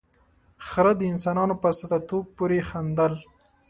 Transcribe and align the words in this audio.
،خره 0.67 0.93
د 0.99 1.01
انسانانو 1.11 1.55
په 1.63 1.69
ساده 1.77 1.99
توب 2.09 2.25
پورې 2.37 2.59
خندل. 2.69 3.13